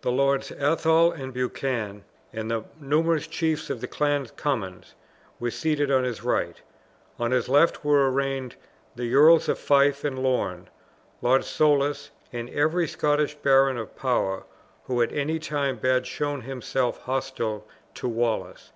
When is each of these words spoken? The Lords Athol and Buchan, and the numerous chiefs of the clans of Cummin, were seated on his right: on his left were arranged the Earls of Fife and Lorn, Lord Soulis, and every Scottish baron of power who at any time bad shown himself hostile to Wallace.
The 0.00 0.10
Lords 0.10 0.50
Athol 0.50 1.12
and 1.12 1.34
Buchan, 1.34 2.04
and 2.32 2.50
the 2.50 2.64
numerous 2.80 3.26
chiefs 3.26 3.68
of 3.68 3.82
the 3.82 3.86
clans 3.86 4.30
of 4.30 4.36
Cummin, 4.36 4.82
were 5.38 5.50
seated 5.50 5.90
on 5.90 6.04
his 6.04 6.22
right: 6.24 6.62
on 7.20 7.32
his 7.32 7.50
left 7.50 7.84
were 7.84 8.10
arranged 8.10 8.56
the 8.96 9.14
Earls 9.14 9.50
of 9.50 9.58
Fife 9.58 10.04
and 10.04 10.18
Lorn, 10.18 10.70
Lord 11.20 11.44
Soulis, 11.44 12.08
and 12.32 12.48
every 12.48 12.88
Scottish 12.88 13.34
baron 13.34 13.76
of 13.76 13.94
power 13.94 14.44
who 14.84 15.02
at 15.02 15.12
any 15.12 15.38
time 15.38 15.76
bad 15.76 16.06
shown 16.06 16.40
himself 16.40 17.02
hostile 17.02 17.68
to 17.92 18.08
Wallace. 18.08 18.72